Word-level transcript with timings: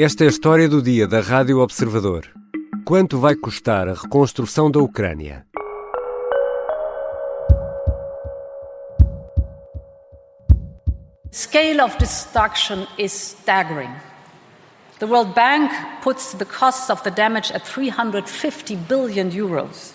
Esta 0.00 0.22
é 0.22 0.26
a 0.28 0.30
história 0.30 0.68
do 0.68 0.80
dia 0.80 1.08
da 1.08 1.20
Rádio 1.20 1.58
Observador. 1.58 2.22
Quanto 2.84 3.18
vai 3.18 3.34
custar 3.34 3.88
a 3.88 3.94
reconstrução 3.94 4.70
da 4.70 4.78
Ucrânia? 4.78 5.44
Scale 11.32 11.80
of 11.80 11.98
destruction 11.98 12.86
is 12.96 13.10
staggering. 13.10 13.90
The 15.00 15.06
World 15.06 15.34
Bank 15.34 15.74
puts 16.04 16.32
the 16.32 16.44
cost 16.44 16.92
of 16.92 17.02
the 17.02 17.10
damage 17.10 17.52
at 17.52 17.66
350 17.66 18.76
billion 18.88 19.32
euros. 19.32 19.94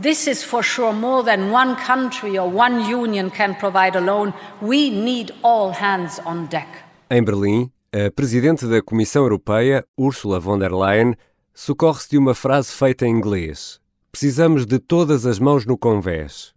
This 0.00 0.26
is 0.26 0.42
for 0.42 0.64
sure 0.64 0.92
more 0.92 1.22
than 1.22 1.52
one 1.52 1.76
country 1.76 2.36
or 2.36 2.50
one 2.50 2.90
union 2.90 3.30
can 3.30 3.54
provide 3.54 3.94
alone. 3.94 4.34
We 4.60 4.90
need 4.90 5.30
all 5.44 5.70
hands 5.70 6.18
on 6.26 6.46
deck. 6.46 6.66
Em 7.08 7.22
Berlim, 7.22 7.70
a 7.96 8.10
presidente 8.10 8.66
da 8.66 8.82
Comissão 8.82 9.22
Europeia, 9.22 9.82
Ursula 9.96 10.38
von 10.38 10.58
der 10.58 10.70
Leyen, 10.70 11.14
socorre-se 11.54 12.10
de 12.10 12.18
uma 12.18 12.34
frase 12.34 12.70
feita 12.70 13.06
em 13.06 13.10
inglês: 13.10 13.80
Precisamos 14.12 14.66
de 14.66 14.78
todas 14.78 15.24
as 15.24 15.38
mãos 15.38 15.64
no 15.64 15.78
convés. 15.78 16.52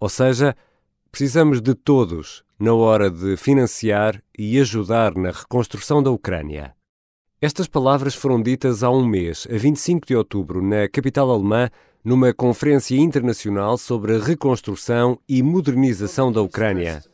Ou 0.00 0.08
seja, 0.08 0.56
precisamos 1.12 1.62
de 1.62 1.72
todos 1.76 2.42
na 2.58 2.74
hora 2.74 3.08
de 3.08 3.36
financiar 3.36 4.20
e 4.36 4.58
ajudar 4.58 5.14
na 5.14 5.30
reconstrução 5.30 6.02
da 6.02 6.10
Ucrânia. 6.10 6.74
Estas 7.40 7.68
palavras 7.68 8.16
foram 8.16 8.42
ditas 8.42 8.82
há 8.82 8.90
um 8.90 9.06
mês, 9.06 9.46
a 9.48 9.56
25 9.56 10.04
de 10.04 10.16
outubro, 10.16 10.60
na 10.60 10.88
capital 10.88 11.30
alemã, 11.30 11.70
numa 12.04 12.34
conferência 12.34 12.96
internacional 12.96 13.78
sobre 13.78 14.16
a 14.16 14.18
reconstrução 14.18 15.16
e 15.28 15.44
modernização 15.44 16.32
da 16.32 16.42
Ucrânia. 16.42 17.04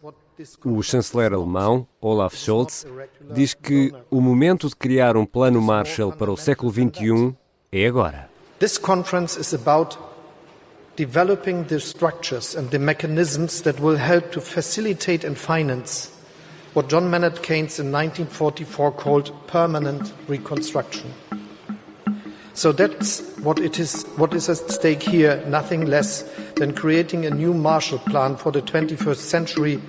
O 0.65 0.83
chanceler 0.83 1.33
alemão, 1.33 1.87
Olaf 2.01 2.37
Scholz, 2.37 2.87
diz 3.31 3.55
que 3.55 3.92
o 4.08 4.20
momento 4.20 4.69
de 4.69 4.77
criar 4.77 5.17
um 5.17 5.27
plano 5.27 5.61
Marshall 5.61 6.12
para 6.12 6.31
o 6.31 6.36
século 6.36 6.72
XXI 6.72 7.34
é 7.72 7.86
agora. 7.86 8.31
This 8.61 8.78
conference 8.78 9.39
is 9.39 9.53
about 9.53 9.98
developing 10.97 11.64
the 11.64 11.78
structures 11.81 12.56
and 12.56 12.69
the 12.69 12.78
mechanisms 12.78 13.62
that 13.62 13.81
will 13.83 13.97
help 13.97 14.31
to 14.31 14.41
facilitate 14.41 15.27
and 15.27 15.34
finance 15.34 16.11
what 16.75 16.89
John 16.89 17.11
Maynard 17.11 17.42
Keynes 17.42 17.81
in 17.81 17.91
1944 17.91 18.92
called 18.92 19.33
permanent 19.48 20.12
reconstruction. 20.28 21.12
So 22.55 22.72
that's 22.72 23.22
what 23.39 23.59
it 23.59 23.78
is 23.78 24.05
what 24.16 24.34
is 24.34 24.48
at 24.48 24.70
stake 24.70 25.03
here, 25.03 25.42
nothing 25.47 25.86
less 25.86 26.25
than 26.56 26.75
creating 26.75 27.27
a 27.27 27.31
new 27.31 27.55
Marshall 27.55 27.98
Plan 28.00 28.36
for 28.36 28.53
the 28.53 28.62
21st 28.62 29.16
century, 29.16 29.81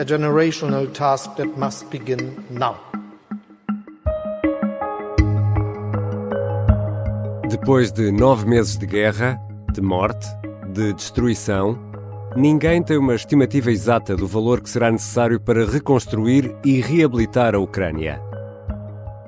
a 0.00 0.04
generational 0.04 0.86
task 0.86 1.36
that 1.36 1.50
must 1.58 1.84
begin 1.90 2.34
now. 2.50 2.74
Depois 7.50 7.92
de 7.92 8.10
nove 8.10 8.46
meses 8.46 8.78
de 8.78 8.86
guerra, 8.86 9.38
de 9.74 9.82
morte, 9.82 10.26
de 10.72 10.94
destruição, 10.94 11.78
ninguém 12.34 12.82
tem 12.82 12.96
uma 12.96 13.14
estimativa 13.14 13.70
exata 13.70 14.16
do 14.16 14.26
valor 14.26 14.62
que 14.62 14.70
será 14.70 14.90
necessário 14.90 15.38
para 15.38 15.66
reconstruir 15.66 16.56
e 16.64 16.80
reabilitar 16.80 17.54
a 17.54 17.58
Ucrânia. 17.58 18.22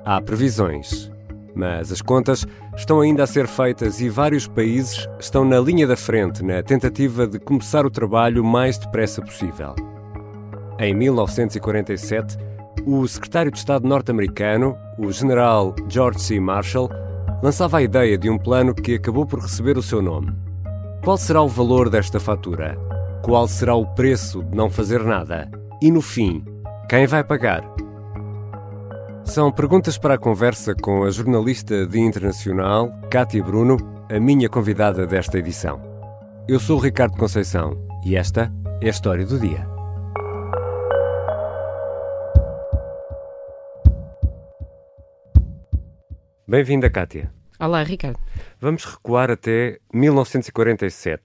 Há 0.03 0.19
previsões, 0.21 1.11
mas 1.53 1.91
as 1.91 2.01
contas 2.01 2.47
estão 2.75 2.99
ainda 2.99 3.23
a 3.23 3.27
ser 3.27 3.45
feitas 3.45 4.01
e 4.01 4.09
vários 4.09 4.47
países 4.47 5.07
estão 5.19 5.45
na 5.45 5.59
linha 5.59 5.85
da 5.85 5.95
frente 5.95 6.43
na 6.43 6.63
tentativa 6.63 7.27
de 7.27 7.37
começar 7.37 7.85
o 7.85 7.91
trabalho 7.91 8.41
o 8.41 8.45
mais 8.45 8.79
depressa 8.79 9.21
possível. 9.21 9.92
Em 10.79 10.93
1947, 10.93 12.37
o 12.85 13.07
secretário 13.07 13.51
de 13.51 13.57
Estado 13.57 13.87
norte-americano, 13.87 14.75
o 14.97 15.11
general 15.11 15.75
George 15.87 16.19
C. 16.21 16.39
Marshall, 16.39 16.89
lançava 17.41 17.77
a 17.77 17.81
ideia 17.81 18.17
de 18.17 18.29
um 18.29 18.37
plano 18.37 18.73
que 18.73 18.95
acabou 18.95 19.25
por 19.25 19.39
receber 19.39 19.77
o 19.77 19.83
seu 19.83 20.01
nome. 20.01 20.33
Qual 21.03 21.17
será 21.17 21.41
o 21.41 21.47
valor 21.47 21.89
desta 21.89 22.19
fatura? 22.19 22.77
Qual 23.21 23.47
será 23.47 23.75
o 23.75 23.85
preço 23.85 24.43
de 24.43 24.55
não 24.55 24.69
fazer 24.69 25.03
nada? 25.03 25.49
E 25.81 25.91
no 25.91 26.01
fim, 26.01 26.43
quem 26.89 27.05
vai 27.05 27.23
pagar? 27.23 27.63
São 29.23 29.51
perguntas 29.51 29.97
para 29.97 30.15
a 30.15 30.17
conversa 30.17 30.73
com 30.75 31.03
a 31.03 31.11
jornalista 31.11 31.85
de 31.85 31.99
internacional, 31.99 32.91
Cátia 33.09 33.43
Bruno, 33.43 33.77
a 34.09 34.19
minha 34.19 34.49
convidada 34.49 35.05
desta 35.07 35.39
edição. 35.39 35.81
Eu 36.47 36.59
sou 36.59 36.77
Ricardo 36.77 37.17
Conceição 37.17 37.77
e 38.05 38.15
esta 38.15 38.51
é 38.81 38.87
a 38.87 38.89
história 38.89 39.25
do 39.25 39.39
dia. 39.39 39.72
Bem-vinda, 46.45 46.89
Cátia. 46.89 47.31
Olá, 47.57 47.81
Ricardo. 47.83 48.19
Vamos 48.59 48.83
recuar 48.83 49.31
até 49.31 49.79
1947, 49.93 51.21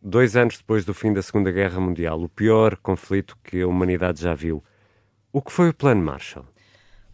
dois 0.00 0.34
anos 0.34 0.56
depois 0.56 0.82
do 0.82 0.94
fim 0.94 1.12
da 1.12 1.20
Segunda 1.20 1.52
Guerra 1.52 1.78
Mundial, 1.78 2.22
o 2.22 2.28
pior 2.28 2.74
conflito 2.78 3.36
que 3.44 3.60
a 3.60 3.66
humanidade 3.68 4.22
já 4.22 4.34
viu. 4.34 4.64
O 5.30 5.42
que 5.42 5.52
foi 5.52 5.68
o 5.68 5.74
Plano 5.74 6.02
Marshall? 6.02 6.46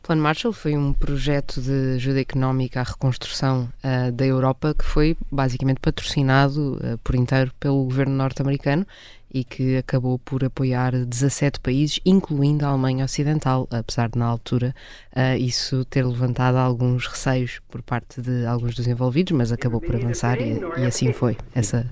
Plano 0.02 0.20
Marshall 0.20 0.52
foi 0.52 0.76
um 0.76 0.92
projeto 0.92 1.60
de 1.60 1.94
ajuda 1.94 2.20
económica 2.20 2.80
à 2.80 2.82
reconstrução 2.82 3.68
uh, 3.84 4.10
da 4.10 4.26
Europa 4.26 4.74
que 4.76 4.84
foi 4.84 5.16
basicamente 5.30 5.78
patrocinado 5.78 6.74
uh, 6.74 6.98
por 7.04 7.14
inteiro 7.14 7.52
pelo 7.60 7.84
governo 7.84 8.12
norte-americano 8.12 8.84
e 9.32 9.44
que 9.44 9.76
acabou 9.76 10.18
por 10.18 10.42
apoiar 10.42 10.90
17 10.90 11.60
países, 11.60 12.00
incluindo 12.04 12.66
a 12.66 12.70
Alemanha 12.70 13.04
Ocidental, 13.04 13.68
apesar 13.70 14.08
de, 14.08 14.18
na 14.18 14.26
altura, 14.26 14.74
uh, 15.16 15.36
isso 15.38 15.84
ter 15.84 16.04
levantado 16.04 16.56
alguns 16.56 17.06
receios 17.06 17.60
por 17.70 17.80
parte 17.80 18.20
de 18.20 18.44
alguns 18.44 18.74
dos 18.74 18.88
envolvidos, 18.88 19.32
mas 19.32 19.52
acabou 19.52 19.80
por 19.80 19.94
avançar 19.94 20.40
e, 20.40 20.60
e 20.78 20.84
assim 20.84 21.12
foi 21.12 21.36
essa 21.54 21.86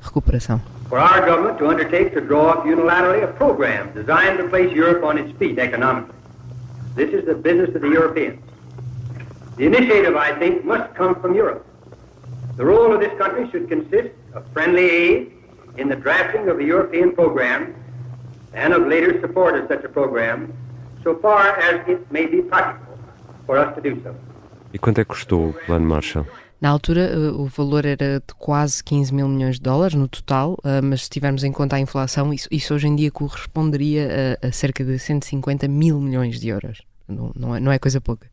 recuperação. 0.00 0.62
For 0.88 1.00
our 1.00 1.20
government 1.26 1.58
to 1.58 1.68
undertake 1.68 2.14
to 2.14 2.20
draw 2.20 2.48
up 2.48 2.64
unilaterally 2.64 3.24
a 3.24 3.26
program 3.26 3.88
designed 3.92 4.40
to 4.40 4.48
place 4.48 4.72
Europe 4.72 5.04
on 5.04 5.18
its 5.18 5.36
feet 5.36 5.58
economically. 5.58 6.15
This 6.96 7.10
is 7.12 7.26
the 7.26 7.34
business 7.34 7.74
of 7.76 7.82
the 7.82 7.90
Europeans. 7.90 8.42
The 9.58 9.66
initiative, 9.66 10.16
I 10.16 10.32
think, 10.38 10.64
must 10.64 10.94
come 10.94 11.20
from 11.20 11.34
Europe. 11.34 11.62
The 12.56 12.64
role 12.64 12.94
of 12.94 13.00
this 13.00 13.12
country 13.18 13.50
should 13.50 13.68
consist 13.68 14.14
of 14.32 14.50
friendly 14.54 14.88
aid 14.88 15.32
in 15.76 15.90
the 15.90 15.96
drafting 15.96 16.48
of 16.48 16.56
the 16.56 16.64
European 16.64 17.14
program 17.14 17.74
and 18.54 18.72
of 18.72 18.86
later 18.86 19.20
support 19.20 19.60
of 19.60 19.68
such 19.68 19.84
a 19.84 19.90
program, 19.90 20.54
so 21.04 21.14
far 21.18 21.58
as 21.58 21.86
it 21.86 22.00
may 22.10 22.24
be 22.24 22.40
practical 22.40 22.98
for 23.44 23.58
us 23.58 23.74
to 23.76 23.82
do 23.82 24.00
so. 24.02 24.14
E 24.72 24.78
quanto 24.78 25.00
é 25.00 25.04
que 25.04 25.10
custou 25.10 25.50
o 25.50 25.52
Plano 25.52 25.86
Marshall? 25.86 26.26
Na 26.60 26.70
altura, 26.70 27.12
o 27.34 27.46
valor 27.46 27.84
era 27.84 28.18
de 28.18 28.34
quase 28.38 28.82
15 28.82 29.12
mil 29.12 29.28
milhões 29.28 29.56
de 29.56 29.62
dólares 29.62 29.94
no 29.94 30.08
total, 30.08 30.58
mas 30.82 31.04
se 31.04 31.10
tivermos 31.10 31.44
em 31.44 31.52
conta 31.52 31.76
a 31.76 31.80
inflação, 31.80 32.32
isso, 32.32 32.48
isso 32.50 32.74
hoje 32.74 32.88
em 32.88 32.96
dia 32.96 33.10
corresponderia 33.10 34.38
a, 34.42 34.46
a, 34.46 34.52
cerca 34.52 34.82
de 34.82 34.98
150 34.98 35.68
mil 35.68 36.00
milhões 36.00 36.40
de 36.40 36.48
euros. 36.48 36.80
Não, 37.06 37.30
não, 37.36 37.54
é, 37.54 37.60
não 37.60 37.70
é 37.70 37.78
coisa 37.78 38.00
pouca. 38.00 38.28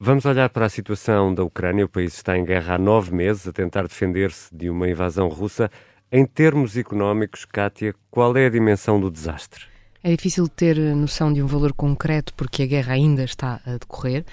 Vamos 0.00 0.24
olhar 0.24 0.48
para 0.50 0.66
a 0.66 0.68
situação 0.68 1.34
da 1.34 1.42
Ucrânia. 1.42 1.84
O 1.84 1.88
país 1.88 2.14
está 2.14 2.36
em 2.36 2.44
guerra 2.44 2.74
há 2.74 2.78
nove 2.78 3.12
meses, 3.14 3.46
a 3.48 3.52
tentar 3.52 3.82
defender-se 3.82 4.54
de 4.54 4.68
uma 4.70 4.88
invasão 4.88 5.28
russa. 5.28 5.70
Em 6.10 6.24
termos 6.24 6.76
económicos, 6.76 7.44
Kátia, 7.44 7.94
qual 8.10 8.36
é 8.36 8.46
a 8.46 8.50
dimensão 8.50 9.00
do 9.00 9.10
desastre? 9.10 9.64
É 10.02 10.14
difícil 10.14 10.48
ter 10.48 10.78
noção 10.94 11.32
de 11.32 11.42
um 11.42 11.46
valor 11.46 11.72
concreto 11.72 12.32
porque 12.34 12.62
a 12.62 12.66
guerra 12.66 12.92
ainda 12.92 13.24
está 13.24 13.60
a 13.66 13.72
decorrer, 13.72 14.24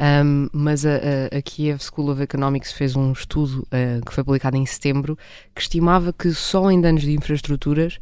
um, 0.00 0.48
mas 0.52 0.86
a, 0.86 0.96
a, 0.96 1.38
a, 1.38 1.42
Kiev 1.42 1.80
School 1.82 2.10
of 2.10 2.22
Economics 2.22 2.72
fez 2.72 2.96
um 2.96 3.12
estudo 3.12 3.66
uh, 3.68 4.04
que 4.04 4.12
foi 4.12 4.24
publicado 4.24 4.56
em 4.56 4.64
setembro 4.64 5.18
que 5.54 5.60
estimava 5.60 6.12
que 6.12 6.32
só 6.32 6.70
em 6.70 6.80
danos 6.80 7.02
de 7.02 7.12
infraestruturas 7.12 7.98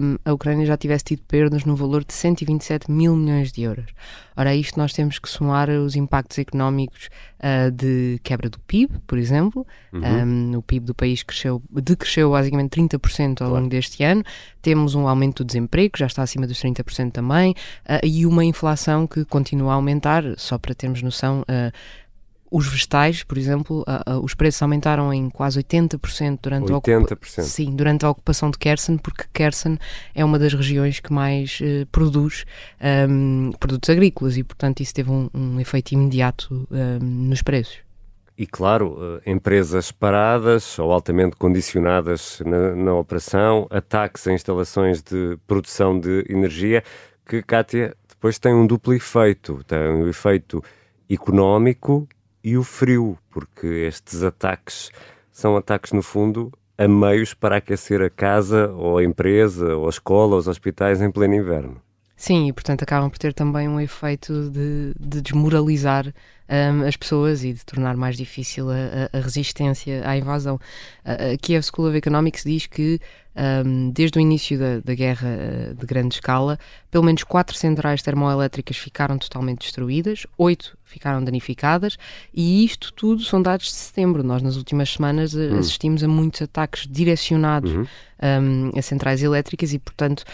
um, 0.00 0.16
a 0.24 0.32
Ucrânia 0.32 0.64
já 0.64 0.76
tivesse 0.76 1.04
tido 1.04 1.22
perdas 1.28 1.64
no 1.64 1.76
valor 1.76 2.02
de 2.02 2.14
127 2.14 2.90
mil 2.90 3.14
milhões 3.14 3.52
de 3.52 3.62
euros. 3.62 3.86
Ora, 4.34 4.50
a 4.50 4.56
isto 4.56 4.78
nós 4.78 4.92
temos 4.92 5.18
que 5.18 5.28
somar 5.28 5.68
os 5.68 5.96
impactos 5.96 6.38
económicos 6.38 7.08
uh, 7.40 7.70
de 7.70 8.18
quebra 8.22 8.48
do 8.48 8.58
PIB, 8.60 8.98
por 9.06 9.18
exemplo. 9.18 9.66
Uhum. 9.92 10.52
Um, 10.52 10.56
o 10.58 10.62
PIB 10.62 10.86
do 10.86 10.94
país 10.94 11.22
cresceu, 11.22 11.62
decresceu 11.70 12.30
basicamente 12.30 12.80
30% 12.80 13.42
ao 13.42 13.50
longo 13.50 13.68
deste 13.68 14.02
ano. 14.02 14.24
Temos 14.62 14.94
um 14.94 15.06
aumento 15.06 15.42
do 15.42 15.46
desemprego, 15.46 15.98
já 15.98 16.06
está 16.06 16.22
acima 16.22 16.46
dos 16.46 16.58
30% 16.58 17.12
também, 17.12 17.52
uh, 17.84 18.06
e 18.06 18.24
uma 18.24 18.44
inflação 18.44 19.06
que 19.06 19.24
continua 19.24 19.72
a 19.72 19.74
aumentar, 19.74 20.22
só 20.38 20.56
para 20.56 20.74
termos 20.74 21.02
noção. 21.02 21.17
Uh, 21.26 21.72
os 22.50 22.66
vegetais, 22.66 23.22
por 23.22 23.36
exemplo, 23.36 23.84
uh, 23.86 24.16
uh, 24.16 24.24
os 24.24 24.34
preços 24.34 24.60
aumentaram 24.62 25.12
em 25.12 25.28
quase 25.28 25.62
80% 25.62 26.38
durante 26.42 26.72
80%. 26.72 27.38
a 27.38 27.42
Sim, 27.42 27.76
durante 27.76 28.04
a 28.04 28.10
ocupação 28.10 28.50
de 28.50 28.58
Kherson, 28.58 28.96
porque 28.96 29.24
Kherson 29.32 29.76
é 30.14 30.24
uma 30.24 30.38
das 30.38 30.54
regiões 30.54 31.00
que 31.00 31.12
mais 31.12 31.60
uh, 31.60 31.86
produz 31.92 32.44
um, 33.08 33.52
produtos 33.60 33.90
agrícolas 33.90 34.36
e, 34.36 34.44
portanto, 34.44 34.80
isso 34.80 34.94
teve 34.94 35.10
um, 35.10 35.28
um 35.34 35.60
efeito 35.60 35.92
imediato 35.92 36.66
um, 36.70 36.98
nos 37.04 37.42
preços. 37.42 37.78
E, 38.36 38.46
claro, 38.46 39.20
empresas 39.26 39.90
paradas 39.90 40.78
ou 40.78 40.92
altamente 40.92 41.34
condicionadas 41.34 42.40
na, 42.46 42.72
na 42.76 42.94
operação, 42.94 43.66
ataques 43.68 44.28
a 44.28 44.32
instalações 44.32 45.02
de 45.02 45.36
produção 45.44 45.98
de 45.98 46.24
energia, 46.28 46.84
que, 47.26 47.42
Kátia, 47.42 47.96
depois 48.08 48.38
tem 48.38 48.54
um 48.54 48.64
duplo 48.64 48.94
efeito. 48.94 49.60
Tem 49.66 49.78
um 49.90 50.08
efeito 50.08 50.62
económico 51.08 52.08
e 52.42 52.56
o 52.56 52.62
frio, 52.62 53.18
porque 53.30 53.66
estes 53.66 54.22
ataques 54.22 54.90
são 55.30 55.56
ataques, 55.56 55.92
no 55.92 56.02
fundo, 56.02 56.52
a 56.76 56.86
meios 56.88 57.34
para 57.34 57.56
aquecer 57.56 58.00
a 58.02 58.10
casa, 58.10 58.68
ou 58.72 58.98
a 58.98 59.04
empresa, 59.04 59.76
ou 59.76 59.86
a 59.86 59.90
escola, 59.90 60.34
ou 60.34 60.38
os 60.38 60.48
hospitais 60.48 61.00
em 61.00 61.10
pleno 61.10 61.34
inverno. 61.34 61.80
Sim, 62.16 62.48
e 62.48 62.52
portanto 62.52 62.82
acabam 62.82 63.08
por 63.08 63.18
ter 63.18 63.32
também 63.32 63.68
um 63.68 63.80
efeito 63.80 64.50
de, 64.50 64.92
de 64.98 65.20
desmoralizar 65.20 66.12
um, 66.48 66.86
as 66.86 66.96
pessoas 66.96 67.44
e 67.44 67.52
de 67.52 67.64
tornar 67.64 67.96
mais 67.96 68.16
difícil 68.16 68.68
a, 68.70 69.16
a 69.16 69.20
resistência 69.20 70.02
à 70.08 70.16
invasão. 70.16 70.58
A, 71.04 71.32
a 71.32 71.36
Kiev 71.36 71.64
School 71.64 71.88
of 71.88 71.96
Economics 71.96 72.44
diz 72.44 72.66
que 72.66 73.00
um, 73.64 73.90
desde 73.90 74.18
o 74.18 74.20
início 74.20 74.58
da, 74.58 74.80
da, 74.80 74.94
guerra 74.94 75.28
uh, 75.28 75.74
de 75.74 75.86
grande 75.86 76.14
escala, 76.14 76.58
pelo 76.90 77.04
menos 77.04 77.22
quatro 77.22 77.56
centrais 77.56 78.02
termoelétricas 78.02 78.76
ficaram 78.76 79.16
totalmente 79.16 79.60
destruídas, 79.60 80.26
oito 80.36 80.76
ficaram 80.84 81.22
danificadas, 81.22 81.96
e 82.34 82.64
isto 82.64 82.92
tudo 82.92 83.22
são 83.22 83.40
dados 83.40 83.66
de 83.66 83.74
setembro. 83.74 84.24
Nós, 84.24 84.42
nas 84.42 84.56
últimas 84.56 84.90
semanas, 84.90 85.34
hum. 85.34 85.58
assistimos 85.58 86.02
a 86.02 86.08
muitos 86.08 86.42
ataques 86.42 86.88
direcionados 86.90 87.72
uhum. 87.72 87.86
um, 88.42 88.70
a 88.76 88.82
centrais 88.82 89.22
elétricas 89.22 89.72
e, 89.72 89.78
portanto, 89.78 90.24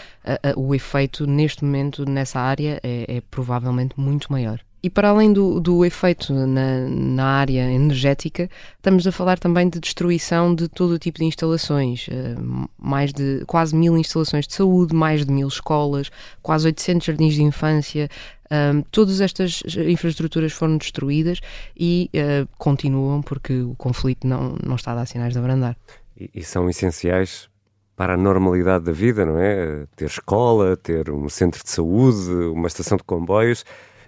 o 0.55 0.73
efeito 0.73 1.27
neste 1.27 1.63
momento 1.63 2.09
nessa 2.09 2.39
área 2.39 2.79
é, 2.81 3.17
é 3.17 3.21
provavelmente 3.29 3.93
muito 3.99 4.31
maior. 4.31 4.59
E 4.85 4.89
para 4.91 5.09
além 5.09 5.33
do, 5.33 5.59
do 5.59 5.83
efeito 5.83 6.31
na, 6.31 6.87
na, 6.87 7.25
área 7.25 7.71
energética, 7.71 8.47
estamos 8.75 9.07
a 9.07 9.11
falar 9.11 9.39
também 9.39 9.67
de 9.67 9.79
destruição 9.79 10.53
de 10.53 10.67
todo 10.67 10.91
o 10.91 10.99
tipo 10.99 11.17
de 11.17 11.25
instalações. 11.25 12.07
Uh, 12.07 12.69
mais 12.77 13.11
de 13.11 13.43
quase 13.47 13.75
mil 13.75 13.97
instalações 13.97 14.45
de 14.45 14.53
saúde, 14.53 14.93
mais 14.93 15.25
de 15.25 15.31
mil 15.31 15.47
escolas, 15.47 16.11
quase 16.39 16.67
800 16.67 17.03
jardins 17.03 17.33
de 17.33 17.41
infância. 17.41 18.07
Um, 18.51 18.81
eh, 18.81 18.83
todas 18.91 19.21
estas 19.21 19.63
infraestruturas 19.75 20.51
foram 20.51 20.77
destruídas 20.77 21.39
e 21.75 22.11
uh, 22.13 22.47
continuam 22.59 23.23
porque 23.23 23.61
o 23.61 23.73
conflito 23.73 24.27
não, 24.27 24.55
não 24.63 24.75
está 24.75 24.91
a 24.91 24.95
dar 24.97 25.07
sinais 25.07 25.33
de 25.33 25.39
abrandar. 25.39 25.75
E, 26.15 26.29
e 26.31 26.43
são 26.43 26.69
essenciais 26.69 27.49
para 27.95 28.13
a 28.13 28.17
normalidade 28.17 28.85
da 28.85 28.91
vida, 28.91 29.25
não 29.25 29.39
é? 29.39 29.87
Ter 29.95 30.05
escola, 30.05 30.77
ter 30.77 31.09
um 31.09 31.27
centro 31.27 31.63
de 31.63 31.71
saúde, 31.71 32.29
uma 32.53 32.67
estação 32.67 32.97
de 32.97 33.03
comboios 33.03 33.65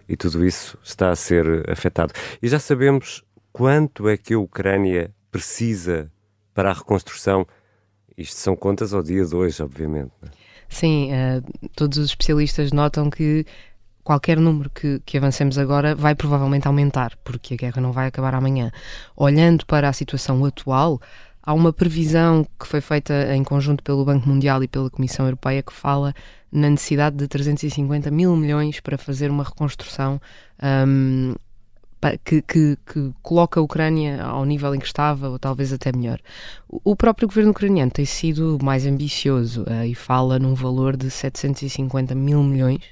e 0.07 0.15
tudo 0.15 0.45
isso 0.45 0.77
está 0.83 1.09
a 1.09 1.15
ser 1.15 1.69
afetado. 1.69 2.13
E 2.41 2.47
já 2.47 2.59
sabemos 2.59 3.23
quanto 3.51 4.07
é 4.07 4.17
que 4.17 4.33
a 4.33 4.39
Ucrânia 4.39 5.11
precisa 5.31 6.11
para 6.53 6.71
a 6.71 6.73
reconstrução. 6.73 7.45
Isto 8.17 8.37
são 8.37 8.55
contas 8.55 8.93
ao 8.93 9.03
dia 9.03 9.25
de 9.25 9.35
hoje, 9.35 9.61
obviamente. 9.61 10.11
É? 10.23 10.27
Sim, 10.69 11.11
uh, 11.11 11.69
todos 11.75 11.97
os 11.97 12.09
especialistas 12.09 12.71
notam 12.71 13.09
que 13.09 13.45
qualquer 14.03 14.39
número 14.39 14.69
que, 14.69 15.01
que, 15.05 15.17
avancemos 15.17 15.57
agora 15.57 15.93
vai 15.93 16.15
provavelmente 16.15 16.67
aumentar, 16.67 17.17
porque 17.23 17.53
a 17.53 17.57
guerra 17.57 17.81
não 17.81 17.91
vai 17.91 18.07
acabar 18.07 18.33
amanhã. 18.33 18.71
Olhando 19.15 19.65
para 19.65 19.89
a 19.89 19.93
situação 19.93 20.43
atual, 20.45 21.01
há 21.43 21.53
uma 21.53 21.73
previsão 21.73 22.45
que 22.59 22.67
foi 22.67 22.79
feita 22.79 23.35
em 23.35 23.43
conjunto 23.43 23.83
pelo 23.83 24.05
Banco 24.05 24.27
Mundial 24.27 24.63
e 24.63 24.67
pela 24.67 24.89
Comissão 24.89 25.25
Europeia 25.25 25.61
que 25.61 25.73
fala 25.73 26.13
na 26.51 26.69
necessidade 26.69 27.15
de 27.17 27.27
350 27.27 28.09
mil 28.11 28.35
milhões 28.35 28.79
para 28.79 28.97
fazer 28.97 29.29
uma 29.29 29.43
reconstrução 29.43 30.19
um, 30.87 31.35
que, 32.23 32.41
que, 32.41 32.77
que, 32.85 33.11
coloca 33.21 33.59
a 33.59 33.63
Ucrânia 33.63 34.23
ao 34.23 34.45
nível 34.45 34.73
em 34.73 34.79
que 34.79 34.85
estava, 34.85 35.29
ou 35.29 35.39
talvez 35.39 35.73
até 35.73 35.91
melhor. 35.91 36.19
O 36.69 36.95
próprio 36.95 37.27
governo 37.27 37.51
ucraniano 37.51 37.91
tem 37.91 38.05
sido 38.05 38.57
mais 38.61 38.85
ambicioso 38.85 39.63
uh, 39.63 39.83
e 39.83 39.95
fala 39.95 40.37
num 40.37 40.53
valor 40.53 40.95
de 40.95 41.09
750 41.09 42.13
mil 42.13 42.43
milhões 42.43 42.83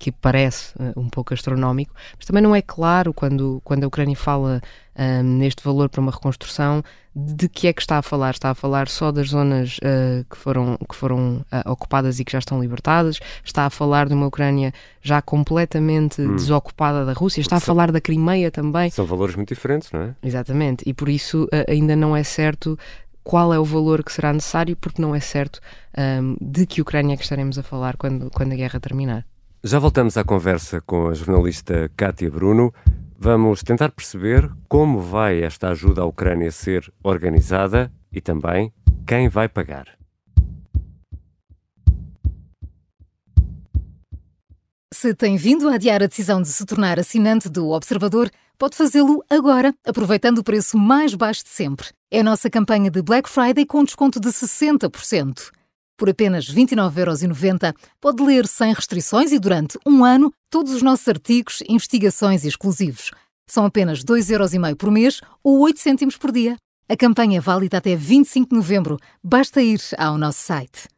que 0.00 0.10
parece 0.10 0.72
uh, 0.78 0.98
um 0.98 1.10
pouco 1.10 1.34
astronómico, 1.34 1.94
mas 2.16 2.24
também 2.24 2.42
não 2.42 2.56
é 2.56 2.62
claro 2.62 3.12
quando, 3.12 3.60
quando 3.62 3.84
a 3.84 3.86
Ucrânia 3.86 4.16
fala 4.16 4.62
um, 4.98 5.22
neste 5.22 5.62
valor 5.62 5.90
para 5.90 6.00
uma 6.00 6.10
reconstrução 6.10 6.82
de 7.14 7.50
que 7.50 7.66
é 7.66 7.72
que 7.72 7.82
está 7.82 7.98
a 7.98 8.02
falar. 8.02 8.30
Está 8.30 8.48
a 8.48 8.54
falar 8.54 8.88
só 8.88 9.12
das 9.12 9.28
zonas 9.28 9.76
uh, 9.78 10.24
que 10.28 10.38
foram, 10.38 10.78
que 10.88 10.96
foram 10.96 11.44
uh, 11.52 11.70
ocupadas 11.70 12.18
e 12.18 12.24
que 12.24 12.32
já 12.32 12.38
estão 12.38 12.58
libertadas, 12.62 13.20
está 13.44 13.66
a 13.66 13.70
falar 13.70 14.08
de 14.08 14.14
uma 14.14 14.26
Ucrânia 14.26 14.72
já 15.02 15.20
completamente 15.20 16.22
hum. 16.22 16.34
desocupada 16.34 17.04
da 17.04 17.12
Rússia, 17.12 17.42
está 17.42 17.56
a 17.56 17.60
falar 17.60 17.92
da 17.92 18.00
Crimeia 18.00 18.50
também. 18.50 18.88
São 18.88 19.04
valores 19.04 19.36
muito 19.36 19.52
diferentes, 19.52 19.92
não 19.92 20.00
é? 20.00 20.14
Exatamente, 20.22 20.82
e 20.88 20.94
por 20.94 21.10
isso 21.10 21.46
ainda 21.68 21.94
não 21.94 22.16
é 22.16 22.22
certo 22.22 22.78
qual 23.22 23.52
é 23.52 23.58
o 23.58 23.64
valor 23.64 24.02
que 24.02 24.12
será 24.12 24.32
necessário, 24.32 24.74
porque 24.76 25.02
não 25.02 25.14
é 25.14 25.20
certo 25.20 25.60
um, 26.22 26.36
de 26.40 26.64
que 26.64 26.80
Ucrânia 26.80 27.12
é 27.12 27.16
que 27.18 27.22
estaremos 27.22 27.58
a 27.58 27.62
falar 27.62 27.98
quando, 27.98 28.30
quando 28.30 28.52
a 28.52 28.56
guerra 28.56 28.80
terminar. 28.80 29.26
Já 29.62 29.78
voltamos 29.78 30.16
à 30.16 30.24
conversa 30.24 30.80
com 30.80 31.08
a 31.08 31.12
jornalista 31.12 31.90
Kátia 31.94 32.30
Bruno. 32.30 32.72
Vamos 33.18 33.62
tentar 33.62 33.90
perceber 33.90 34.50
como 34.66 35.00
vai 35.00 35.42
esta 35.42 35.68
ajuda 35.68 36.00
à 36.00 36.06
Ucrânia 36.06 36.50
ser 36.50 36.90
organizada 37.04 37.92
e 38.10 38.22
também 38.22 38.72
quem 39.06 39.28
vai 39.28 39.50
pagar. 39.50 39.98
Se 44.94 45.14
tem 45.14 45.36
vindo 45.36 45.68
a 45.68 45.74
adiar 45.74 46.02
a 46.02 46.06
decisão 46.06 46.40
de 46.40 46.48
se 46.48 46.64
tornar 46.64 46.98
assinante 46.98 47.46
do 47.50 47.68
Observador, 47.68 48.30
pode 48.58 48.78
fazê-lo 48.78 49.22
agora, 49.28 49.74
aproveitando 49.84 50.38
o 50.38 50.44
preço 50.44 50.78
mais 50.78 51.14
baixo 51.14 51.44
de 51.44 51.50
sempre. 51.50 51.88
É 52.10 52.20
a 52.20 52.24
nossa 52.24 52.48
campanha 52.48 52.90
de 52.90 53.02
Black 53.02 53.28
Friday 53.28 53.66
com 53.66 53.84
desconto 53.84 54.18
de 54.18 54.30
60%. 54.30 55.50
Por 56.00 56.08
apenas 56.08 56.46
29,90€ 56.46 57.74
pode 58.00 58.22
ler 58.22 58.46
sem 58.46 58.72
restrições 58.72 59.32
e 59.32 59.38
durante 59.38 59.78
um 59.86 60.02
ano 60.02 60.32
todos 60.48 60.72
os 60.72 60.80
nossos 60.80 61.06
artigos, 61.06 61.62
investigações 61.68 62.42
e 62.42 62.48
exclusivos. 62.48 63.10
São 63.46 63.66
apenas 63.66 64.02
2,5€ 64.02 64.76
por 64.76 64.90
mês 64.90 65.20
ou 65.44 65.60
8 65.60 65.78
cêntimos 65.78 66.16
por 66.16 66.32
dia. 66.32 66.56
A 66.88 66.96
campanha 66.96 67.36
é 67.36 67.40
válida 67.40 67.76
até 67.76 67.94
25 67.94 68.48
de 68.48 68.56
novembro. 68.56 68.96
Basta 69.22 69.60
ir 69.60 69.78
ao 69.98 70.16
nosso 70.16 70.38
site. 70.38 70.88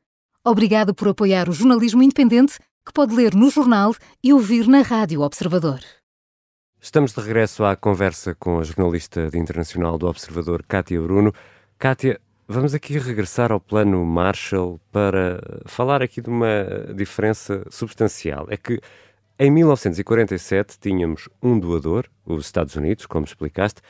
Obrigado 0.44 0.94
por 0.94 1.08
apoiar 1.08 1.48
o 1.48 1.52
jornalismo 1.52 2.00
independente 2.00 2.60
que 2.86 2.92
pode 2.92 3.12
ler 3.12 3.34
no 3.34 3.50
jornal 3.50 3.96
e 4.22 4.32
ouvir 4.32 4.68
na 4.68 4.82
Rádio 4.82 5.22
Observador. 5.22 5.80
Estamos 6.80 7.12
de 7.12 7.20
regresso 7.20 7.64
à 7.64 7.74
conversa 7.74 8.36
com 8.36 8.60
a 8.60 8.62
jornalista 8.62 9.28
de 9.28 9.36
internacional 9.36 9.98
do 9.98 10.06
Observador, 10.06 10.62
Kátia 10.62 11.02
Bruno. 11.02 11.34
Kátia, 11.76 12.20
Vamos 12.54 12.74
aqui 12.74 12.98
regressar 12.98 13.50
ao 13.50 13.58
plano 13.58 14.04
Marshall 14.04 14.78
para 14.92 15.40
falar 15.64 16.02
aqui 16.02 16.20
de 16.20 16.28
uma 16.28 16.92
diferença 16.94 17.64
substancial. 17.70 18.46
É 18.50 18.58
que 18.58 18.78
em 19.38 19.50
1947 19.50 20.78
tínhamos 20.78 21.30
um 21.42 21.58
doador, 21.58 22.04
os 22.26 22.44
Estados 22.44 22.76
Unidos, 22.76 23.06
como 23.06 23.24
explicaste, 23.24 23.80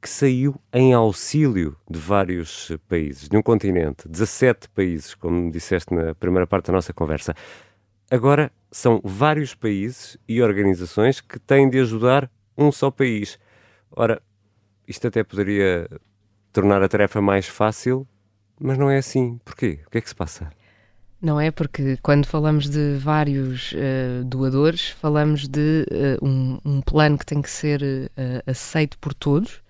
que 0.00 0.08
saiu 0.08 0.54
em 0.72 0.94
auxílio 0.94 1.76
de 1.90 1.98
vários 1.98 2.70
países, 2.88 3.28
de 3.28 3.36
um 3.36 3.42
continente, 3.42 4.08
17 4.08 4.68
países, 4.68 5.16
como 5.16 5.50
disseste 5.50 5.92
na 5.92 6.14
primeira 6.14 6.46
parte 6.46 6.66
da 6.66 6.74
nossa 6.74 6.92
conversa. 6.92 7.34
Agora 8.08 8.52
são 8.70 9.00
vários 9.02 9.52
países 9.52 10.16
e 10.28 10.40
organizações 10.40 11.20
que 11.20 11.40
têm 11.40 11.68
de 11.68 11.80
ajudar 11.80 12.30
um 12.56 12.70
só 12.70 12.88
país. 12.88 13.36
Ora, 13.90 14.22
isto 14.86 15.08
até 15.08 15.24
poderia 15.24 15.88
tornar 16.52 16.80
a 16.84 16.88
tarefa 16.88 17.20
mais 17.20 17.48
fácil 17.48 18.06
mas 18.62 18.78
não 18.78 18.90
é 18.90 18.98
assim. 18.98 19.38
Porquê? 19.44 19.80
O 19.86 19.90
que 19.90 19.98
é 19.98 20.00
que 20.00 20.08
se 20.08 20.14
passa? 20.14 20.50
Não 21.20 21.40
é 21.40 21.50
porque 21.50 21.96
quando 22.02 22.26
falamos 22.26 22.68
de 22.68 22.96
vários 22.98 23.72
uh, 23.72 24.24
doadores, 24.24 24.90
falamos 24.90 25.46
de 25.46 25.86
uh, 26.20 26.26
um, 26.26 26.58
um, 26.64 26.80
plano 26.80 27.16
que 27.16 27.24
tem 27.24 27.40
que 27.40 27.50
ser 27.50 27.80
uh, 27.82 28.50
aceito 28.50 28.98
por 28.98 29.14
todos, 29.14 29.62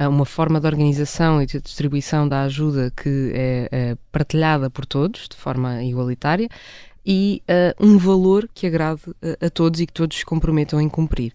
uma 0.00 0.24
forma 0.24 0.60
de 0.60 0.66
organização 0.68 1.42
e 1.42 1.46
de 1.46 1.60
distribuição 1.60 2.28
da 2.28 2.42
ajuda 2.42 2.92
que 2.96 3.32
é, 3.34 3.68
é 3.72 3.96
partilhada 4.12 4.70
por 4.70 4.86
todos 4.86 5.26
de 5.28 5.34
forma 5.36 5.82
igualitária 5.82 6.48
e 7.10 7.42
um 7.80 7.96
valor 7.96 8.46
que 8.52 8.66
agrade 8.66 9.00
a 9.40 9.48
todos 9.48 9.80
e 9.80 9.86
que 9.86 9.92
todos 9.94 10.18
se 10.18 10.26
comprometam 10.26 10.78
em 10.78 10.90
cumprir. 10.90 11.32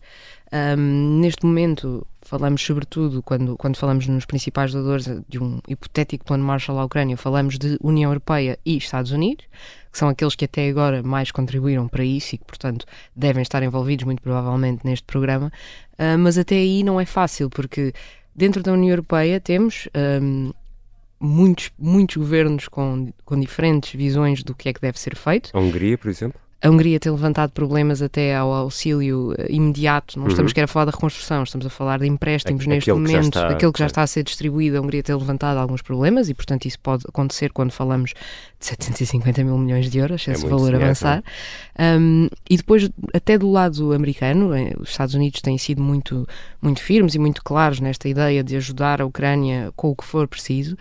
Um, 0.53 1.20
neste 1.20 1.44
momento, 1.44 2.06
falamos 2.22 2.62
sobretudo, 2.62 3.24
quando, 3.24 3.58
quando 3.58 3.75
falamos 3.75 4.06
nos 4.06 4.24
principais 4.24 4.72
doadores 4.72 5.10
de 5.27 5.39
um 5.42 5.60
hipotético 5.68 6.24
plano 6.25 6.44
Marshall 6.44 6.77
à 6.77 6.86
Ucrânia, 6.86 7.18
falamos 7.18 7.58
de 7.58 7.75
União 7.82 8.12
Europeia 8.12 8.60
e 8.63 8.77
Estados 8.77 9.10
Unidos, 9.10 9.48
que 9.92 9.98
são 9.98 10.10
aqueles 10.10 10.36
que 10.36 10.46
até 10.46 10.70
agora 10.70 11.01
mais 11.01 11.32
contribuíram 11.32 11.88
para 11.88 12.06
isso 12.06 12.36
e 12.36 12.38
que, 12.38 12.46
portanto, 12.46 12.86
devem 13.15 13.42
estar 13.42 13.63
envolvidos 13.63 14.06
muito 14.06 14.22
provavelmente 14.22 14.86
neste 14.86 15.06
programa. 15.06 15.51
Uh, 15.94 16.20
mas 16.20 16.38
até 16.38 16.56
aí 16.56 16.84
não 16.84 17.01
é 17.01 17.06
fácil, 17.06 17.50
porque 17.50 17.92
dentro 18.36 18.62
da 18.62 18.74
União 18.74 18.92
Europeia 18.92 19.39
temos. 19.39 19.89
Um, 20.22 20.51
muitos, 21.24 21.72
muitos 21.80 22.18
governos 22.18 22.68
com, 22.68 23.12
com 23.24 23.39
diferentes 23.39 23.94
visões 23.94 24.44
do 24.44 24.53
que 24.53 24.70
é 24.70 24.74
que 24.74 24.82
deve 24.82 25.00
ser 25.00 25.15
feito. 25.15 25.50
A 25.53 25.60
Hungria, 25.60 25.98
por 25.98 26.10
exemplo? 26.10 26.39
a 26.63 26.70
Hungria 26.70 26.98
tem 26.98 27.12
levantado 27.12 27.51
problemas 27.51 28.01
até 28.01 28.34
ao 28.34 28.53
auxílio 28.53 29.36
eh, 29.38 29.48
imediato. 29.50 30.18
Não 30.18 30.27
estamos 30.27 30.51
uhum. 30.51 30.56
quer 30.56 30.63
a 30.63 30.68
falar 30.68 30.86
da 30.86 30.92
reconstrução, 30.92 31.44
estamos 31.44 31.65
a 31.65 31.70
falar 31.70 32.00
de 32.00 32.08
empréstimos 32.08 32.65
neste 32.65 32.89
momento. 32.89 33.38
Está, 33.38 33.50
aquilo 33.50 33.74
que 33.74 33.80
já 33.80 33.86
está 33.86 34.01
a 34.01 34.08
ser 34.08 34.24
distribuído, 34.24 34.77
a 34.77 34.82
Hungria 34.82 35.03
tem 35.03 35.13
levantado 35.13 35.58
alguns 35.58 35.82
problemas 35.82 36.30
e, 36.30 36.34
portanto, 36.34 36.65
isso 36.65 36.80
pode 36.80 37.03
acontecer 37.06 37.51
quando 37.51 37.72
falamos 37.72 38.13
de 38.58 38.65
750 38.65 39.44
mil 39.44 39.58
milhões 39.58 39.89
de 39.89 39.98
euros, 39.98 40.24
se 40.24 40.30
é 40.30 40.34
esse 40.34 40.48
valor 40.48 40.74
avançar. 40.74 41.22
Um, 41.77 42.30
e 42.50 42.56
depois, 42.56 42.89
até 43.13 43.38
do 43.38 43.51
lado 43.51 43.92
americano, 43.92 44.56
eh, 44.56 44.72
os 44.80 44.92
Estados 44.92 45.15
Unidos 45.15 45.42
têm 45.42 45.58
sido 45.58 45.84
muito, 45.84 46.25
muito 46.62 46.82
firmes 46.82 47.13
e 47.13 47.20
muito 47.20 47.44
claros 47.44 47.82
nesta 47.82 48.08
ideia 48.08 48.42
de 48.42 48.56
ajudar 48.56 49.01
a 49.01 49.06
Ucrânia 49.06 49.74
com 49.75 49.89
o 49.89 49.96
que 49.96 50.06
for 50.06 50.30
preciso. 50.30 50.77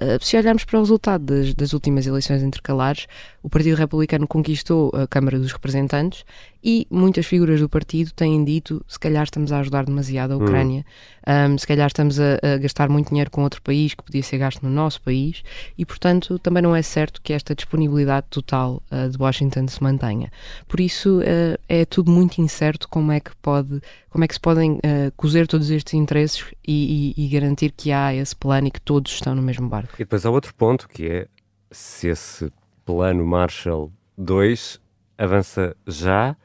Uh, 0.00 0.22
se 0.22 0.36
olharmos 0.36 0.64
para 0.64 0.78
o 0.78 0.82
resultado 0.82 1.24
das, 1.24 1.54
das, 1.54 1.72
últimas 1.72 2.06
eleições 2.06 2.42
intercalares, 2.42 3.06
o 3.44 3.50
Partido 3.50 3.76
Republicano 3.76 4.26
conquistou 4.26 4.90
a 4.94 5.06
Câmara 5.06 5.38
dos 5.38 5.52
Representantes 5.52 6.24
e 6.64 6.86
muitas 6.90 7.26
figuras 7.26 7.60
do 7.60 7.68
partido 7.68 8.10
têm 8.10 8.42
dito 8.42 8.82
se 8.88 8.98
calhar 8.98 9.22
estamos 9.22 9.52
a 9.52 9.60
ajudar 9.60 9.84
demasiado 9.84 10.32
a 10.32 10.36
hum. 10.38 10.42
Ucrânia, 10.42 10.86
hum. 11.28 11.52
um, 11.52 11.58
se 11.58 11.66
calhar 11.66 11.86
estamos 11.86 12.18
a, 12.18 12.38
a, 12.42 12.56
gastar 12.56 12.88
muito 12.88 13.10
dinheiro 13.10 13.30
com 13.30 13.42
outro 13.42 13.60
país 13.60 13.92
que 13.92 14.02
podia 14.02 14.22
ser 14.22 14.38
gasto 14.38 14.62
no 14.62 14.70
nosso 14.70 15.02
país 15.02 15.42
e, 15.76 15.84
portanto, 15.84 16.38
também 16.38 16.62
não 16.62 16.74
é 16.74 16.80
certo 16.80 17.20
que 17.20 17.34
esta 17.34 17.54
disponibilidade 17.54 18.28
total 18.30 18.82
uh, 18.90 19.10
de 19.10 19.22
Washington 19.22 19.68
se 19.68 19.82
mantenha. 19.82 20.32
Por 20.66 20.80
isso, 20.80 21.18
uh, 21.18 21.60
é 21.68 21.84
tudo 21.84 22.10
muito 22.10 22.40
incerto 22.40 22.88
como 22.88 23.12
é 23.12 23.20
que 23.20 23.36
pode, 23.42 23.82
como 24.08 24.24
é 24.24 24.26
que 24.26 24.32
se 24.32 24.40
podem 24.40 24.72
uh, 24.76 25.12
cozer 25.18 25.46
todos 25.46 25.70
estes 25.70 25.92
interesses 25.92 26.46
e, 26.66 27.14
e, 27.14 27.26
e 27.26 27.28
garantir 27.28 27.74
que 27.76 27.92
há 27.92 28.14
esse 28.14 28.34
plano 28.34 28.68
e 28.68 28.70
que 28.70 28.80
todos 28.80 29.12
estão 29.12 29.34
no 29.34 29.42
mesmo 29.42 29.68
barco. 29.68 29.92
E 29.96 29.98
depois 29.98 30.24
há 30.24 30.30
outro 30.30 30.54
ponto 30.54 30.88
que 30.88 31.06
é 31.06 31.26
se 31.70 32.08
esse 32.08 32.50
plano 32.84 33.24
Marshall 33.24 33.92
2 34.16 34.80
avança 35.18 35.76
já 35.86 36.36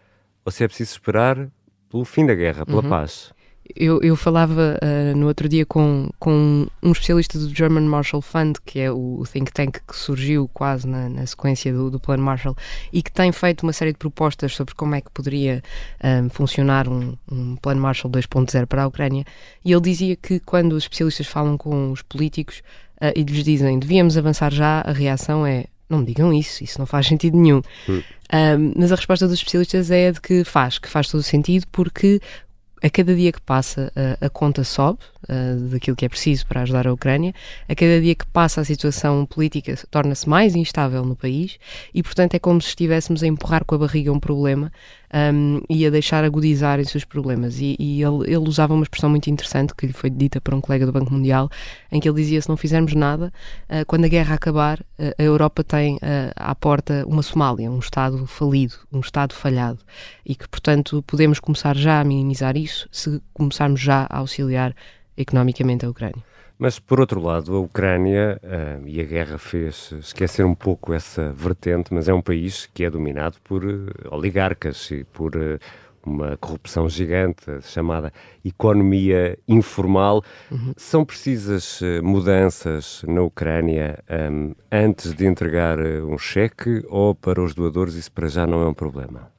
ou 0.46 0.52
se 0.52 0.64
é 0.64 0.68
preciso 0.68 0.92
esperar 0.92 1.50
pelo 1.90 2.06
fim 2.06 2.26
da 2.26 2.36
guerra, 2.36 2.66
pela 2.66 2.84
uhum. 2.84 2.90
paz. 2.90 3.32
Eu, 3.76 4.02
eu 4.02 4.16
falava 4.16 4.80
uh, 4.82 5.16
no 5.16 5.28
outro 5.28 5.48
dia 5.48 5.64
com, 5.64 6.10
com 6.18 6.66
um 6.82 6.92
especialista 6.92 7.38
do 7.38 7.54
German 7.54 7.84
Marshall 7.84 8.22
Fund, 8.22 8.56
que 8.66 8.80
é 8.80 8.92
o 8.92 9.24
think 9.32 9.52
tank 9.54 9.80
que 9.88 9.96
surgiu 9.96 10.50
quase 10.52 10.88
na, 10.88 11.08
na 11.08 11.26
sequência 11.26 11.72
do, 11.72 11.92
do, 11.92 12.00
Plano 12.00 12.24
Marshall 12.24 12.56
e 12.92 13.04
que 13.04 13.12
tem 13.12 13.32
feito 13.32 13.62
uma 13.62 13.74
série 13.74 13.92
de 13.92 14.00
propostas 14.00 14.56
sobre 14.56 14.74
como 14.74 14.96
é 14.96 15.02
que 15.02 15.12
poderia 15.12 15.62
um, 16.04 16.08
eh, 16.26 16.30
funcionar 16.30 16.88
um, 16.88 17.16
um 17.32 17.56
Plano 17.58 17.80
Marshall 17.80 18.12
2.0 18.12 18.66
para 18.66 18.84
a 18.84 18.88
Ucrânia. 18.88 19.24
E 19.64 19.72
ele 19.72 19.82
dizia 19.82 20.16
que 20.16 20.40
quando 20.40 20.74
os 20.74 20.86
especialistas 20.86 21.28
falam 21.28 21.56
com 21.56 21.92
os 21.92 22.02
políticos 22.02 22.64
uh, 23.00 23.14
e 23.16 23.22
lhes 23.22 23.44
dizem 23.44 23.78
devíamos 23.78 24.18
avançar 24.18 24.52
já, 24.52 24.82
a 24.82 24.92
reação 24.92 25.46
é 25.46 25.66
não 25.90 26.00
me 26.00 26.06
digam 26.06 26.32
isso, 26.34 26.64
isso 26.64 26.78
não 26.80 26.86
faz 26.86 27.08
sentido 27.08 27.38
nenhum. 27.38 27.62
Hum. 27.88 28.02
Um, 28.32 28.74
mas 28.76 28.92
a 28.92 28.96
resposta 28.96 29.28
dos 29.28 29.38
especialistas 29.40 29.90
é 29.90 30.12
de 30.12 30.22
que 30.22 30.44
faz, 30.44 30.78
que 30.78 30.88
faz 30.88 31.10
todo 31.10 31.22
o 31.22 31.24
sentido, 31.24 31.66
porque 31.72 32.22
a 32.82 32.90
cada 32.90 33.14
dia 33.16 33.32
que 33.32 33.42
passa 33.42 33.92
a, 34.22 34.26
a 34.26 34.30
conta 34.30 34.64
sobe 34.64 35.00
uh, 35.24 35.70
daquilo 35.70 35.98
que 35.98 36.06
é 36.06 36.10
preciso 36.10 36.46
para 36.48 36.62
ajudar 36.62 36.88
a 36.88 36.94
Ucrânia, 36.94 37.34
a 37.68 37.76
cada 37.76 38.00
dia 38.00 38.16
que 38.16 38.26
passa 38.28 38.62
a 38.62 38.66
situação 38.66 39.26
política 39.26 39.76
torna-se 39.90 40.28
mais 40.30 40.56
instável 40.56 41.04
no 41.04 41.16
país 41.16 41.58
e, 41.94 42.02
portanto, 42.02 42.36
é 42.36 42.40
como 42.40 42.62
se 42.62 42.70
estivéssemos 42.70 43.24
a 43.24 43.28
empurrar 43.28 43.66
com 43.66 43.76
a 43.76 43.80
barriga 43.80 44.12
um 44.12 44.20
problema 44.20 44.72
um, 45.14 45.62
e 45.70 45.86
a 45.86 45.90
deixar 45.90 46.24
agudizarem-se 46.24 46.96
os 46.96 47.06
problemas. 47.06 47.60
E, 47.60 47.76
e 47.80 48.02
ele, 48.04 48.26
ele, 48.26 48.48
usava 48.48 48.74
uma 48.74 48.84
expressão 48.84 49.10
muito 49.10 49.30
interessante 49.30 49.74
que 49.76 49.88
lhe 49.88 49.94
foi 49.94 50.10
dita 50.10 50.40
por 50.40 50.54
um 50.54 50.62
colega 50.62 50.86
do 50.86 50.92
Banco 50.92 51.14
Mundial, 51.14 51.50
em 51.92 52.00
que 52.00 52.08
ele 52.08 52.22
dizia: 52.22 52.42
se 52.42 52.50
não 52.50 52.58
fizermos 52.58 52.94
nada, 52.94 53.32
uh, 53.70 53.86
quando 53.88 54.06
a 54.06 54.08
guerra 54.08 54.36
acabar, 54.36 54.80
uh, 54.80 55.14
a 55.18 55.24
Europa 55.24 55.64
tem 55.64 55.96
uh, 55.96 56.00
à 56.36 56.54
porta 56.56 57.04
uma 57.08 57.24
Somália, 57.24 57.70
um 57.70 57.80
Estado 57.80 58.26
falido, 58.28 58.76
um 58.92 59.00
Estado 59.00 59.34
falhado, 59.34 59.80
e 60.26 60.36
que, 60.36 60.48
portanto, 60.48 61.04
podemos 61.06 61.40
começar 61.40 61.76
já 61.76 62.00
a 62.00 62.04
minimizar 62.04 62.58
isso 62.58 62.88
se 62.92 63.22
começarmos 63.34 63.80
já 63.80 64.08
a 64.10 64.18
auxiliar 64.18 64.76
economicamente 65.18 65.86
a 65.86 65.90
Ucrânia. 65.90 66.29
Mas, 66.62 66.78
por 66.78 67.00
outro 67.00 67.22
lado, 67.22 67.56
a 67.56 67.60
Ucrânia, 67.62 68.38
uh, 68.44 68.86
e 68.86 69.00
a 69.00 69.06
guerra 69.06 69.38
fez 69.38 69.94
esquecer 69.94 70.46
um 70.46 70.54
pouco 70.54 70.92
essa 70.92 71.32
vertente, 71.32 71.94
mas 71.94 72.10
é 72.10 72.14
um 72.14 72.22
país 72.22 72.70
que 72.74 72.84
é 72.84 72.90
dominado 72.90 73.38
por 73.46 73.64
uh, 73.64 73.88
oligarcas 74.12 74.92
e 74.92 75.06
por 75.06 75.38
uh, 75.38 75.58
uma 76.06 76.36
corrupção 76.36 76.90
gigante 76.90 77.46
chamada 77.62 78.12
economia 78.44 79.40
informal. 79.48 80.22
Uhum. 80.52 80.74
São 80.76 81.06
precisas 81.06 81.80
mudanças 82.04 83.04
na 83.08 83.22
Ucrânia 83.22 84.00
um, 84.32 84.54
antes 84.70 85.14
de 85.14 85.26
entregar 85.26 85.78
um 85.80 86.18
cheque 86.18 86.84
ou 86.90 87.16
para 87.16 87.42
os 87.42 87.54
doadores 87.54 87.96
isso 87.96 88.12
para 88.12 88.28
já 88.28 88.48
não 88.48 88.62
é 88.62 88.68
um 88.68 88.74
problema? 88.74 89.30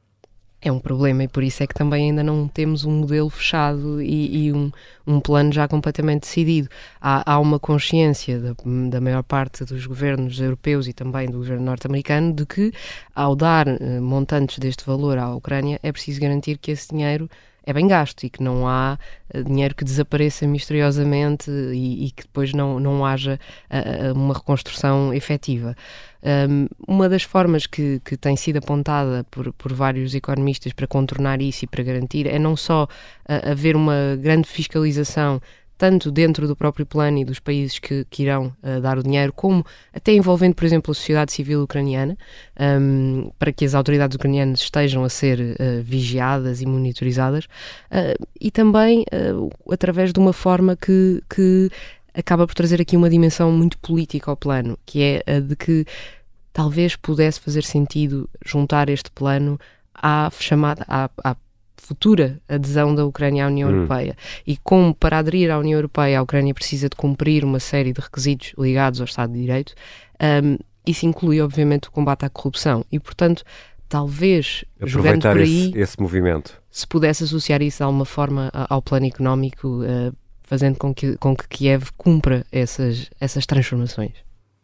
É 0.62 0.70
um 0.70 0.78
problema 0.78 1.24
e 1.24 1.28
por 1.28 1.42
isso 1.42 1.62
é 1.62 1.66
que 1.66 1.74
também 1.74 2.10
ainda 2.10 2.22
não 2.22 2.46
temos 2.46 2.84
um 2.84 2.90
modelo 2.90 3.30
fechado 3.30 4.00
e, 4.02 4.46
e 4.46 4.52
um, 4.52 4.70
um, 5.06 5.18
plano 5.18 5.52
já 5.52 5.66
completamente 5.66 6.22
decidido. 6.22 6.68
Há, 7.00 7.32
há 7.32 7.38
uma 7.38 7.58
consciência 7.58 8.38
da, 8.38 8.54
da, 8.90 9.00
maior 9.00 9.22
parte 9.22 9.64
dos 9.64 9.86
governos 9.86 10.38
europeus 10.38 10.86
e 10.86 10.92
também 10.92 11.28
do 11.30 11.38
governo 11.38 11.64
norte-americano 11.64 12.32
de 12.34 12.44
que, 12.44 12.72
ao 13.14 13.34
dar 13.34 13.66
uh, 13.68 14.02
montantes 14.02 14.58
deste 14.58 14.84
valor 14.84 15.16
à 15.16 15.34
Ucrânia, 15.34 15.80
é 15.82 15.90
preciso 15.90 16.20
garantir 16.20 16.58
que 16.58 16.70
esse 16.70 16.90
dinheiro 16.90 17.28
é 17.70 17.72
bem 17.72 17.86
gasto 17.86 18.24
e 18.24 18.30
que 18.30 18.42
não 18.42 18.66
há 18.66 18.98
uh, 19.34 19.44
dinheiro 19.44 19.74
que 19.74 19.84
desapareça 19.84 20.46
misteriosamente 20.46 21.50
e, 21.50 22.06
e 22.06 22.10
que 22.10 22.24
depois 22.24 22.52
não, 22.52 22.80
não 22.80 23.04
haja 23.04 23.38
uh, 23.70 24.12
uma 24.12 24.34
reconstrução 24.34 25.14
efetiva. 25.14 25.76
Um, 26.22 26.66
uma 26.86 27.08
das 27.08 27.22
formas 27.22 27.66
que, 27.66 28.00
que 28.04 28.16
tem 28.16 28.36
sido 28.36 28.58
apontada 28.58 29.24
por, 29.30 29.52
por 29.54 29.72
vários 29.72 30.14
economistas 30.14 30.72
para 30.72 30.86
contornar 30.86 31.40
isso 31.40 31.64
e 31.64 31.68
para 31.68 31.82
garantir 31.82 32.26
é 32.26 32.38
não 32.38 32.56
só 32.56 32.84
uh, 32.84 33.50
haver 33.50 33.74
uma 33.74 34.18
grande 34.20 34.46
fiscalização 34.46 35.40
tanto 35.80 36.10
dentro 36.10 36.46
do 36.46 36.54
próprio 36.54 36.84
plano 36.84 37.16
e 37.16 37.24
dos 37.24 37.38
países 37.38 37.78
que, 37.78 38.04
que 38.10 38.24
irão 38.24 38.54
uh, 38.62 38.82
dar 38.82 38.98
o 38.98 39.02
dinheiro, 39.02 39.32
como 39.32 39.64
até 39.94 40.12
envolvendo, 40.12 40.54
por 40.54 40.66
exemplo, 40.66 40.92
a 40.92 40.94
sociedade 40.94 41.32
civil 41.32 41.62
ucraniana, 41.62 42.18
um, 42.60 43.30
para 43.38 43.50
que 43.50 43.64
as 43.64 43.74
autoridades 43.74 44.14
ucranianas 44.14 44.60
estejam 44.60 45.02
a 45.04 45.08
ser 45.08 45.40
uh, 45.40 45.82
vigiadas 45.82 46.60
e 46.60 46.66
monitorizadas, 46.66 47.46
uh, 47.46 48.26
e 48.38 48.50
também 48.50 49.06
através 49.72 50.12
de 50.12 50.20
uma 50.20 50.34
forma 50.34 50.76
que, 50.76 51.22
que 51.34 51.70
acaba 52.12 52.46
por 52.46 52.54
trazer 52.54 52.78
aqui 52.78 52.94
uma 52.94 53.08
dimensão 53.08 53.50
muito 53.50 53.78
política 53.78 54.30
ao 54.30 54.36
plano, 54.36 54.78
que 54.84 55.02
é 55.02 55.22
a 55.26 55.40
de 55.40 55.56
que 55.56 55.86
talvez 56.52 56.94
pudesse 56.94 57.40
fazer 57.40 57.64
sentido 57.64 58.28
juntar 58.44 58.90
este 58.90 59.10
plano 59.10 59.58
à 59.94 60.30
chamada 60.38 60.84
à, 60.86 61.08
à 61.24 61.34
futura 61.90 62.40
adesão 62.48 62.94
da 62.94 63.04
Ucrânia 63.04 63.44
à 63.44 63.48
União 63.48 63.68
hum. 63.68 63.72
Europeia. 63.72 64.16
E 64.46 64.56
como 64.58 64.94
para 64.94 65.18
aderir 65.18 65.50
à 65.50 65.58
União 65.58 65.76
Europeia 65.76 66.20
a 66.20 66.22
Ucrânia 66.22 66.54
precisa 66.54 66.88
de 66.88 66.94
cumprir 66.94 67.44
uma 67.44 67.58
série 67.58 67.92
de 67.92 68.00
requisitos 68.00 68.52
ligados 68.56 69.00
ao 69.00 69.06
Estado 69.06 69.32
de 69.32 69.40
Direito, 69.40 69.74
um, 70.44 70.56
isso 70.86 71.04
inclui, 71.04 71.40
obviamente, 71.40 71.88
o 71.88 71.90
combate 71.90 72.24
à 72.24 72.30
corrupção. 72.30 72.84
E, 72.92 73.00
portanto, 73.00 73.42
talvez, 73.88 74.64
jogando 74.80 75.22
por 75.22 75.38
aí, 75.38 75.70
esse, 75.70 75.78
esse, 75.78 76.00
movimento. 76.00 76.62
se 76.70 76.86
pudesse 76.86 77.24
associar 77.24 77.60
isso 77.60 77.78
de 77.78 77.82
alguma 77.82 78.04
forma 78.04 78.50
ao 78.52 78.80
plano 78.80 79.06
económico, 79.06 79.82
uh, 79.82 80.14
fazendo 80.44 80.78
com 80.78 80.94
que, 80.94 81.16
com 81.16 81.34
que 81.34 81.48
Kiev 81.48 81.88
cumpra 81.96 82.46
essas, 82.52 83.10
essas 83.20 83.46
transformações. 83.46 84.12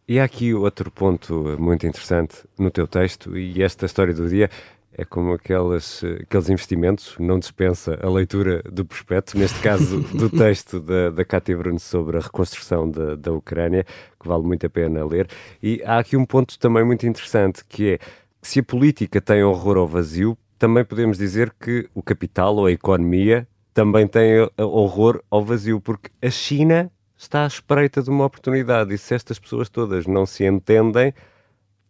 E 0.07 0.17
há 0.17 0.23
aqui 0.23 0.53
outro 0.53 0.89
ponto 0.89 1.57
muito 1.59 1.85
interessante 1.85 2.35
no 2.57 2.71
teu 2.71 2.87
texto, 2.87 3.37
e 3.37 3.61
esta 3.61 3.85
história 3.85 4.13
do 4.13 4.29
dia 4.29 4.49
é 4.97 5.05
como 5.05 5.33
aquelas, 5.33 6.03
aqueles 6.21 6.49
investimentos, 6.49 7.15
não 7.19 7.37
dispensa 7.37 7.99
a 8.01 8.09
leitura 8.09 8.63
do 8.63 8.83
prospecto, 8.83 9.37
neste 9.37 9.59
caso 9.59 10.01
do 10.01 10.27
texto 10.35 10.79
da, 10.79 11.11
da 11.11 11.23
Cátia 11.23 11.55
Bruno 11.55 11.79
sobre 11.79 12.17
a 12.17 12.19
reconstrução 12.19 12.89
da, 12.89 13.15
da 13.15 13.31
Ucrânia, 13.31 13.85
que 14.19 14.27
vale 14.27 14.43
muito 14.43 14.65
a 14.65 14.69
pena 14.69 15.05
ler. 15.05 15.29
E 15.61 15.83
há 15.85 15.99
aqui 15.99 16.17
um 16.17 16.25
ponto 16.25 16.57
também 16.57 16.83
muito 16.83 17.05
interessante, 17.05 17.63
que 17.63 17.91
é 17.91 17.97
que 17.99 18.47
se 18.47 18.59
a 18.59 18.63
política 18.63 19.21
tem 19.21 19.43
horror 19.43 19.77
ao 19.77 19.87
vazio, 19.87 20.35
também 20.57 20.83
podemos 20.83 21.19
dizer 21.19 21.53
que 21.59 21.87
o 21.93 22.01
capital 22.01 22.55
ou 22.55 22.65
a 22.65 22.71
economia 22.71 23.47
também 23.75 24.07
tem 24.07 24.49
horror 24.57 25.21
ao 25.29 25.45
vazio, 25.45 25.79
porque 25.79 26.09
a 26.19 26.31
China 26.31 26.91
está 27.15 27.43
à 27.43 27.47
espreita 27.47 28.01
de 28.01 28.09
uma 28.09 28.25
oportunidade 28.25 28.91
e 28.93 28.97
se 28.97 29.13
estas 29.13 29.37
pessoas 29.37 29.69
todas 29.69 30.07
não 30.07 30.25
se 30.25 30.43
entendem, 30.43 31.13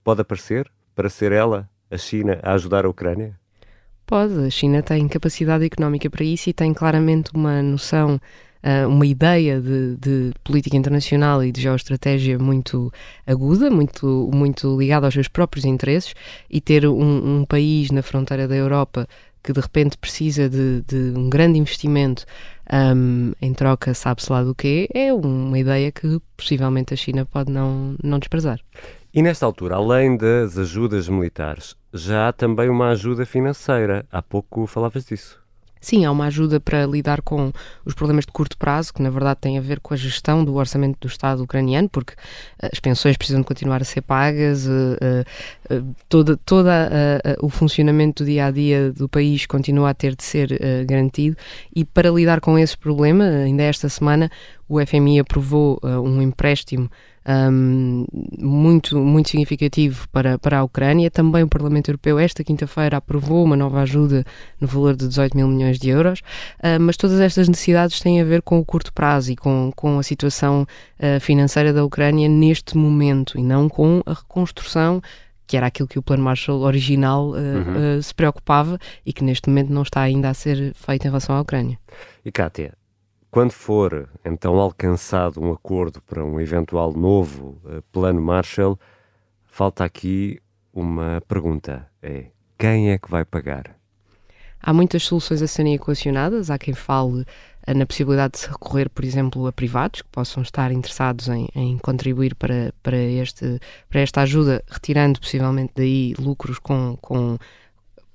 pode 0.03 0.19
aparecer 0.19 0.69
para 0.93 1.09
ser 1.09 1.31
ela 1.31 1.69
a 1.89 1.97
China 1.97 2.39
a 2.41 2.53
ajudar 2.53 2.85
a 2.85 2.89
Ucrânia? 2.89 3.37
Pode, 4.05 4.45
a 4.45 4.49
China 4.49 4.81
tem 4.81 5.07
capacidade 5.07 5.65
económica 5.65 6.09
para 6.09 6.23
isso 6.23 6.49
e 6.49 6.53
tem 6.53 6.73
claramente 6.73 7.29
uma 7.33 7.61
noção, 7.61 8.15
uh, 8.63 8.87
uma 8.87 9.05
ideia 9.05 9.59
de, 9.59 9.97
de, 9.97 10.31
política 10.43 10.77
internacional 10.77 11.43
e 11.43 11.51
de 11.51 11.61
geoestratégia 11.61 12.39
muito 12.39 12.91
aguda, 13.25 13.69
muito, 13.69 14.29
muito 14.33 14.77
ligada 14.79 15.07
aos 15.07 15.13
seus 15.13 15.27
próprios 15.27 15.65
interesses 15.65 16.13
e 16.49 16.61
ter 16.61 16.87
um, 16.87 17.39
um 17.39 17.45
país 17.45 17.91
na 17.91 18.01
fronteira 18.01 18.47
da 18.47 18.55
Europa 18.55 19.07
que 19.47 19.53
de 19.53 19.61
repente 19.61 19.97
precisa 19.97 20.49
de, 20.49 20.81
de 20.81 21.17
um 21.17 21.29
grande 21.29 21.57
investimento 21.57 22.25
um, 22.69 23.31
em 23.41 23.53
troca, 23.53 23.93
sabe-se 23.93 24.29
lá 24.29 24.43
do 24.43 24.53
quê, 24.53 24.89
é 24.93 25.13
uma 25.13 25.57
ideia 25.57 25.89
que 25.89 26.19
possivelmente 26.35 26.93
a 26.93 26.97
China 26.97 27.25
pode 27.25 27.49
não, 27.49 27.95
não 28.03 28.19
desprezar. 28.19 28.59
E 29.13 29.21
nesta 29.21 29.45
altura, 29.45 29.77
além 29.77 30.17
das 30.17 30.57
ajudas 30.57 31.07
militares, 31.07 31.76
já 31.93 32.29
há 32.29 32.33
também 32.33 32.69
uma 32.69 32.89
ajuda 32.89 33.25
financeira. 33.25 34.05
Há 34.11 34.21
pouco 34.21 34.65
falavas 34.67 35.05
disso. 35.05 35.39
Sim, 35.79 36.05
há 36.05 36.11
uma 36.11 36.25
ajuda 36.25 36.59
para 36.59 36.85
lidar 36.85 37.21
com 37.21 37.51
os 37.85 37.93
problemas 37.93 38.25
de 38.25 38.31
curto 38.31 38.57
prazo, 38.57 38.93
que 38.93 39.01
na 39.01 39.09
verdade 39.09 39.39
têm 39.41 39.57
a 39.57 39.61
ver 39.61 39.79
com 39.79 39.93
a 39.93 39.97
gestão 39.97 40.43
do 40.43 40.55
orçamento 40.55 40.97
do 40.99 41.07
Estado 41.07 41.43
ucraniano, 41.43 41.87
porque 41.87 42.13
eh, 42.61 42.69
as 42.73 42.79
pensões 42.79 43.15
precisam 43.15 43.41
de 43.41 43.47
continuar 43.47 43.81
a 43.81 43.85
ser 43.85 44.01
pagas, 44.01 44.67
uh, 45.71 45.75
uh, 45.75 45.95
toda, 46.07 46.37
toda 46.37 46.89
uh, 46.89 47.45
o 47.45 47.49
funcionamento 47.49 48.23
do 48.23 48.27
dia 48.27 48.45
a 48.45 48.51
dia 48.51 48.91
do 48.91 49.07
país 49.07 49.45
continua 49.45 49.89
a 49.89 49.93
ter 49.93 50.15
de 50.15 50.23
ser 50.23 50.59
garantido. 50.85 51.37
E 51.75 51.85
para 51.85 52.09
lidar 52.09 52.41
com 52.41 52.57
esse 52.57 52.77
problema, 52.77 53.23
ainda 53.23 53.63
esta 53.63 53.89
semana, 53.89 54.29
o 54.67 54.83
FMI 54.85 55.19
aprovou 55.19 55.79
um 55.83 56.21
empréstimo 56.21 56.89
um, 57.27 58.05
muito, 58.39 58.97
muito 58.97 59.29
significativo 59.29 60.07
para, 60.09 60.39
para 60.39 60.59
a 60.59 60.63
Ucrânia. 60.63 61.11
Também 61.11 61.43
o 61.43 61.47
Parlamento 61.47 61.89
Europeu, 61.89 62.17
esta 62.17 62.43
quinta-feira, 62.43 62.97
aprovou 62.97 63.43
uma 63.43 63.57
nova 63.57 63.81
ajuda 63.81 64.25
no 64.59 64.67
valor 64.67 64.95
de 64.95 65.07
18 65.07 65.35
mil 65.35 65.47
milhões 65.47 65.77
de 65.77 65.89
euros, 65.89 66.21
uh, 66.59 66.79
mas 66.79 66.95
todas 66.95 67.19
estas 67.19 67.49
necessidades 67.49 67.99
têm 67.99 68.21
a 68.21 68.23
ver 68.23 68.41
com 68.41 68.59
o 68.59 68.65
curto 68.65 68.93
prazo 68.93 69.31
e 69.31 69.35
com, 69.35 69.71
com 69.75 69.99
a 69.99 70.03
situação 70.03 70.65
uh, 70.99 71.19
financeira 71.19 71.73
da 71.73 71.83
Ucrânia 71.83 72.29
neste 72.29 72.77
momento 72.77 73.37
e 73.37 73.43
não 73.43 73.67
com 73.67 74.01
a 74.05 74.13
reconstrução 74.13 75.01
que 75.47 75.55
era 75.55 75.67
aquilo 75.67 75.87
que 75.87 75.97
o 75.97 76.03
Plano 76.03 76.23
Marshall 76.23 76.61
original 76.61 77.29
uh, 77.29 77.35
uhum. 77.35 77.97
uh, 77.97 78.03
se 78.03 78.13
preocupava 78.13 78.77
e 79.05 79.13
que 79.13 79.23
neste 79.23 79.49
momento 79.49 79.71
não 79.71 79.81
está 79.81 80.01
ainda 80.01 80.29
a 80.29 80.33
ser 80.33 80.73
feito 80.75 81.05
em 81.05 81.07
relação 81.07 81.35
à 81.35 81.41
Ucrânia. 81.41 81.79
E 82.23 82.31
Kátia, 82.31 82.73
quando 83.31 83.51
for 83.51 84.09
então 84.25 84.59
alcançado 84.59 85.41
um 85.41 85.51
acordo 85.51 86.01
para 86.01 86.23
um 86.23 86.39
eventual 86.39 86.91
novo 86.91 87.61
uh, 87.63 87.81
plano 87.91 88.21
Marshall, 88.21 88.77
falta 89.45 89.85
aqui 89.85 90.39
uma 90.73 91.21
pergunta: 91.27 91.87
é 92.01 92.25
quem 92.57 92.91
é 92.91 92.97
que 92.97 93.09
vai 93.09 93.23
pagar? 93.23 93.75
Há 94.61 94.73
muitas 94.73 95.03
soluções 95.03 95.41
a 95.41 95.47
serem 95.47 95.75
equacionadas. 95.75 96.49
Há 96.49 96.57
quem 96.57 96.73
fale 96.73 97.25
na 97.73 97.85
possibilidade 97.85 98.33
de 98.33 98.39
se 98.39 98.47
recorrer, 98.47 98.89
por 98.89 99.03
exemplo, 99.03 99.47
a 99.47 99.51
privados 99.51 100.01
que 100.01 100.09
possam 100.09 100.43
estar 100.43 100.71
interessados 100.71 101.27
em, 101.27 101.47
em 101.55 101.77
contribuir 101.77 102.35
para, 102.35 102.73
para, 102.81 102.97
este, 102.97 103.59
para 103.89 104.01
esta 104.01 104.21
ajuda, 104.21 104.63
retirando 104.67 105.19
possivelmente 105.19 105.73
daí 105.75 106.13
lucros 106.17 106.59
com, 106.59 106.97
com 107.01 107.37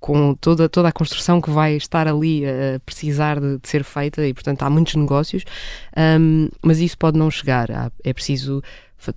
com 0.02 0.35
toda, 0.35 0.68
toda 0.68 0.88
a 0.88 0.92
construção 0.92 1.40
que 1.40 1.49
vai 1.49 1.76
estar 1.76 2.09
ali 2.09 2.44
a 2.44 2.80
precisar 2.80 3.38
de, 3.38 3.59
de 3.59 3.68
ser 3.68 3.85
feita 3.85 4.26
e, 4.26 4.35
portanto, 4.35 4.64
há 4.64 4.68
muitos 4.68 4.97
negócios, 4.97 5.44
um, 5.97 6.49
mas 6.61 6.80
isso 6.80 6.99
pode 6.99 7.16
não 7.16 7.30
chegar. 7.30 7.71
Há, 7.71 7.90
é 8.02 8.12
preciso 8.12 8.61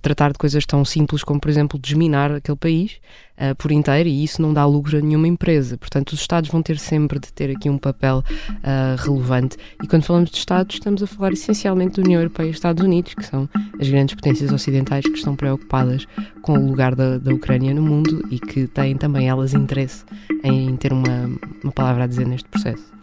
tratar 0.00 0.32
de 0.32 0.38
coisas 0.38 0.64
tão 0.64 0.84
simples 0.84 1.22
como, 1.22 1.38
por 1.38 1.50
exemplo, 1.50 1.78
desminar 1.78 2.32
aquele 2.32 2.56
país 2.56 2.98
uh, 3.38 3.54
por 3.56 3.70
inteiro 3.70 4.08
e 4.08 4.24
isso 4.24 4.40
não 4.40 4.52
dá 4.52 4.64
lucro 4.64 4.96
a 4.98 5.00
nenhuma 5.00 5.28
empresa. 5.28 5.76
Portanto, 5.76 6.12
os 6.12 6.20
Estados 6.20 6.50
vão 6.50 6.62
ter 6.62 6.78
sempre 6.78 7.18
de 7.20 7.32
ter 7.32 7.50
aqui 7.54 7.68
um 7.68 7.78
papel 7.78 8.24
uh, 8.50 9.02
relevante. 9.02 9.56
E 9.82 9.86
quando 9.86 10.04
falamos 10.04 10.30
de 10.30 10.38
Estados, 10.38 10.76
estamos 10.76 11.02
a 11.02 11.06
falar 11.06 11.32
essencialmente 11.32 12.00
da 12.00 12.02
União 12.02 12.20
Europeia 12.20 12.48
e 12.48 12.50
Estados 12.50 12.82
Unidos, 12.82 13.14
que 13.14 13.24
são 13.24 13.48
as 13.78 13.88
grandes 13.88 14.14
potências 14.14 14.50
ocidentais 14.50 15.04
que 15.04 15.16
estão 15.16 15.36
preocupadas 15.36 16.06
com 16.42 16.54
o 16.58 16.66
lugar 16.66 16.94
da, 16.94 17.18
da 17.18 17.32
Ucrânia 17.32 17.74
no 17.74 17.82
mundo 17.82 18.26
e 18.30 18.40
que 18.40 18.66
têm 18.66 18.96
também 18.96 19.28
elas 19.28 19.52
interesse 19.52 20.04
em 20.42 20.74
ter 20.76 20.92
uma, 20.92 21.30
uma 21.62 21.72
palavra 21.72 22.04
a 22.04 22.06
dizer 22.06 22.26
neste 22.26 22.48
processo. 22.48 22.96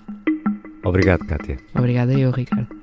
Obrigado, 0.84 1.26
Kátia. 1.26 1.58
Obrigada 1.74 2.14
eu, 2.14 2.32
Ricardo. 2.32 2.83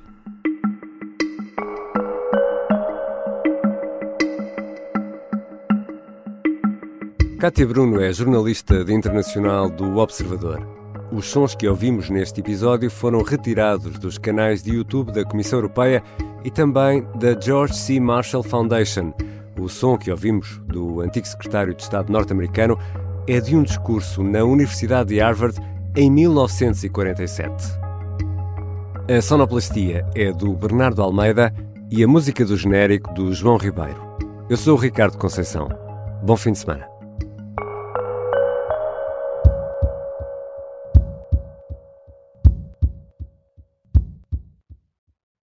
Cátia 7.41 7.65
Bruno 7.65 7.99
é 7.99 8.13
jornalista 8.13 8.85
de 8.85 8.93
internacional 8.93 9.67
do 9.67 9.97
Observador. 9.97 10.63
Os 11.11 11.25
sons 11.25 11.55
que 11.55 11.67
ouvimos 11.67 12.07
neste 12.07 12.39
episódio 12.39 12.87
foram 12.91 13.23
retirados 13.23 13.97
dos 13.97 14.19
canais 14.19 14.61
de 14.61 14.75
YouTube 14.75 15.11
da 15.11 15.25
Comissão 15.25 15.57
Europeia 15.57 16.03
e 16.45 16.51
também 16.51 17.03
da 17.15 17.35
George 17.41 17.73
C. 17.73 17.99
Marshall 17.99 18.43
Foundation. 18.43 19.11
O 19.59 19.67
som 19.67 19.97
que 19.97 20.11
ouvimos 20.11 20.61
do 20.67 21.01
antigo 21.01 21.25
secretário 21.25 21.73
de 21.73 21.81
Estado 21.81 22.13
norte-americano 22.13 22.77
é 23.27 23.41
de 23.41 23.55
um 23.55 23.63
discurso 23.63 24.21
na 24.21 24.43
Universidade 24.43 25.09
de 25.09 25.19
Harvard 25.19 25.59
em 25.95 26.11
1947. 26.11 27.51
A 29.09 29.19
sonoplastia 29.19 30.05
é 30.13 30.31
do 30.31 30.53
Bernardo 30.53 31.01
Almeida 31.01 31.51
e 31.89 32.03
a 32.03 32.07
música 32.07 32.45
do 32.45 32.55
genérico 32.55 33.11
do 33.15 33.33
João 33.33 33.57
Ribeiro. 33.57 33.99
Eu 34.47 34.57
sou 34.57 34.77
o 34.77 34.79
Ricardo 34.79 35.17
Conceição. 35.17 35.69
Bom 36.21 36.37
fim 36.37 36.51
de 36.51 36.59
semana. 36.59 36.90